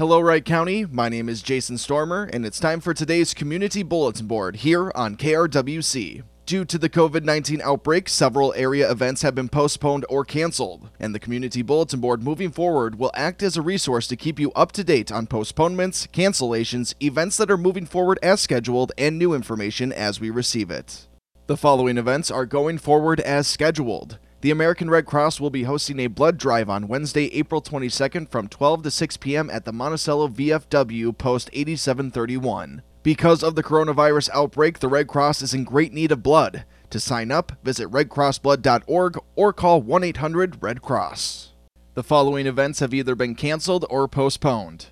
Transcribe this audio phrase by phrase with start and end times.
[0.00, 0.86] Hello, Wright County.
[0.86, 5.14] My name is Jason Stormer, and it's time for today's Community Bulletin Board here on
[5.14, 6.22] KRWC.
[6.46, 11.14] Due to the COVID 19 outbreak, several area events have been postponed or canceled, and
[11.14, 14.72] the Community Bulletin Board moving forward will act as a resource to keep you up
[14.72, 19.92] to date on postponements, cancellations, events that are moving forward as scheduled, and new information
[19.92, 21.08] as we receive it.
[21.46, 24.18] The following events are going forward as scheduled.
[24.42, 28.48] The American Red Cross will be hosting a blood drive on Wednesday, April 22nd from
[28.48, 29.50] 12 to 6 p.m.
[29.50, 32.80] at the Monticello VFW Post 8731.
[33.02, 36.64] Because of the coronavirus outbreak, the Red Cross is in great need of blood.
[36.88, 41.52] To sign up, visit redcrossblood.org or call 1 800 Red Cross.
[41.92, 44.86] The following events have either been canceled or postponed.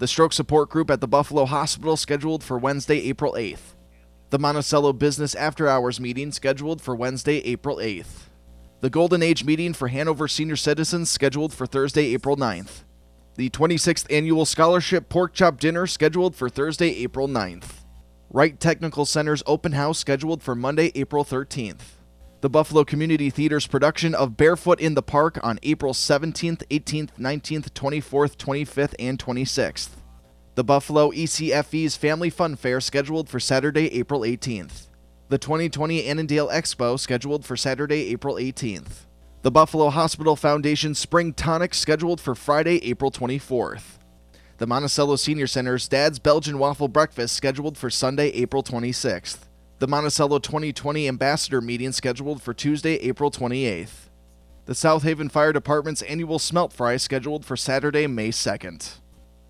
[0.00, 3.74] The stroke support group at the Buffalo Hospital scheduled for Wednesday, April 8th.
[4.28, 8.28] The Monticello Business After Hours meeting scheduled for Wednesday, April 8th.
[8.82, 12.82] The Golden Age meeting for Hanover senior citizens scheduled for Thursday, April 9th.
[13.36, 17.84] The 26th Annual Scholarship Pork Chop Dinner scheduled for Thursday, April 9th.
[18.28, 21.82] Wright Technical Center's open house scheduled for Monday, April 13th.
[22.40, 27.70] The Buffalo Community Theater's production of Barefoot in the Park on April 17th, 18th, 19th,
[27.70, 29.90] 24th, 25th, and 26th.
[30.56, 34.88] The Buffalo ECFE's Family Fun Fair scheduled for Saturday, April 18th
[35.32, 39.06] the 2020 Annandale Expo scheduled for Saturday, April 18th.
[39.40, 43.96] The Buffalo Hospital Foundation Spring Tonic scheduled for Friday, April 24th.
[44.58, 49.38] The Monticello Senior Center's Dad's Belgian Waffle Breakfast scheduled for Sunday, April 26th.
[49.78, 54.10] The Monticello 2020 Ambassador meeting scheduled for Tuesday, April 28th.
[54.66, 58.98] The South Haven Fire Department's annual Smelt Fry scheduled for Saturday, May 2nd.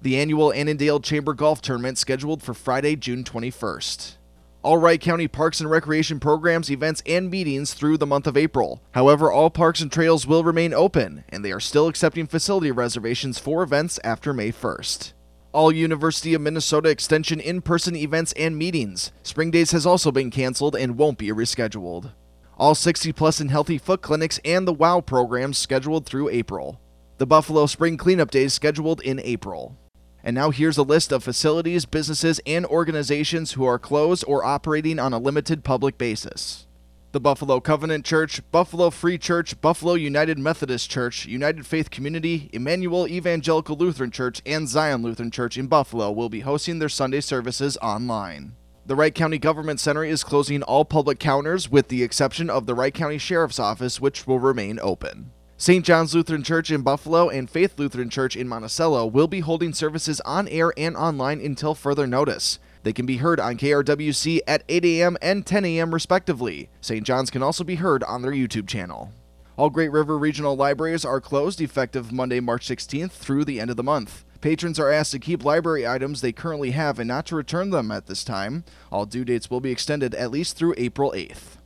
[0.01, 4.19] The annual Annandale Chamber Golf Tournament scheduled for Friday, June 21st
[4.63, 8.81] all Wright County parks and recreation programs, events, and meetings through the month of April.
[8.93, 13.39] However, all parks and trails will remain open, and they are still accepting facility reservations
[13.39, 15.15] for events after May 1st.
[15.51, 19.11] All University of Minnesota Extension in person events and meetings.
[19.23, 22.13] Spring Days has also been canceled and won't be rescheduled.
[22.57, 26.81] All 60 plus and healthy foot clinics and the WOW programs scheduled through April.
[27.19, 29.77] The Buffalo Spring Cleanup Days scheduled in April.
[30.25, 34.99] And now here's a list of facilities, businesses, and organizations who are closed or operating
[34.99, 36.67] on a limited public basis.
[37.13, 43.07] The Buffalo Covenant Church, Buffalo Free Church, Buffalo United Methodist Church, United Faith Community, Emmanuel
[43.07, 47.77] Evangelical Lutheran Church, and Zion Lutheran Church in Buffalo will be hosting their Sunday services
[47.83, 48.55] online.
[48.87, 52.75] The Wright County Government Center is closing all public counters with the exception of the
[52.75, 55.33] Wright County Sheriff's Office, which will remain open.
[55.63, 55.85] St.
[55.85, 60.21] John's Lutheran Church in Buffalo and Faith Lutheran Church in Monticello will be holding services
[60.23, 62.59] on air and online until further notice.
[62.83, 65.17] They can be heard on KRWC at 8 a.m.
[65.23, 65.95] and 10 a.m.
[65.95, 66.69] respectively.
[66.81, 67.07] St.
[67.07, 69.13] John's can also be heard on their YouTube channel.
[69.57, 73.77] All Great River Regional Libraries are closed effective Monday, March 16th through the end of
[73.77, 74.25] the month.
[74.41, 77.93] Patrons are asked to keep library items they currently have and not to return them
[77.93, 78.65] at this time.
[78.91, 81.59] All due dates will be extended at least through April 8th.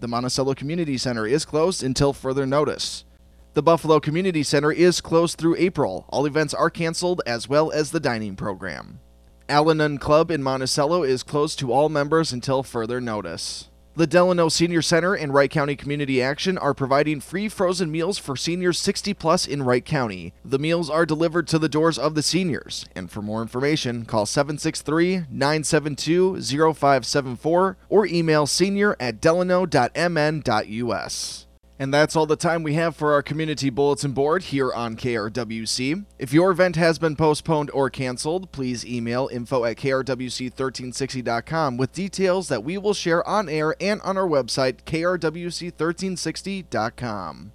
[0.00, 3.04] The Monticello Community Center is closed until further notice.
[3.54, 6.06] The Buffalo Community Center is closed through April.
[6.08, 8.98] All events are canceled, as well as the dining program.
[9.48, 13.70] Al-Anon Club in Monticello is closed to all members until further notice.
[13.94, 18.34] The Delano Senior Center and Wright County Community Action are providing free frozen meals for
[18.34, 20.34] seniors 60 plus in Wright County.
[20.44, 22.86] The meals are delivered to the doors of the seniors.
[22.96, 29.70] And for more information, call 763 972 0574 or email senior at delano.mn.us.
[31.78, 36.04] And that's all the time we have for our community bulletin board here on KRWC.
[36.18, 42.46] If your event has been postponed or canceled, please email info at krwc1360.com with details
[42.48, 47.50] that we will share on air and on our website, krwc1360.com.